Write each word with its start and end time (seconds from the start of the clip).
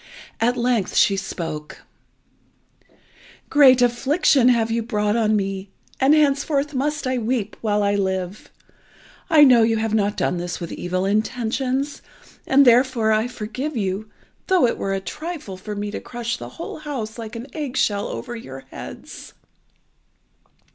At 0.39 0.57
length 0.57 0.95
she 0.95 1.15
spoke 1.15 1.83
"Great 3.51 3.83
affliction 3.83 4.49
have 4.49 4.71
you 4.71 4.81
brought 4.81 5.15
on 5.15 5.35
me, 5.35 5.69
and 5.99 6.15
henceforth 6.15 6.73
must 6.73 7.05
I 7.05 7.19
weep 7.19 7.55
while 7.61 7.83
I 7.83 7.93
live. 7.93 8.49
I 9.29 9.43
know 9.43 9.61
you 9.61 9.77
have 9.77 9.93
not 9.93 10.17
done 10.17 10.37
this 10.37 10.59
with 10.59 10.71
evil 10.71 11.05
intentions, 11.05 12.01
and 12.47 12.65
therefore 12.65 13.11
I 13.11 13.27
forgive 13.27 13.77
you, 13.77 14.09
though 14.47 14.65
it 14.65 14.79
were 14.79 14.95
a 14.95 14.99
trifle 14.99 15.55
for 15.55 15.75
me 15.75 15.91
to 15.91 15.99
crush 15.99 16.37
the 16.37 16.49
whole 16.57 16.79
house 16.79 17.19
like 17.19 17.35
an 17.35 17.45
egg 17.53 17.77
shell 17.77 18.07
over 18.07 18.35
your 18.35 18.61
heads." 18.71 19.33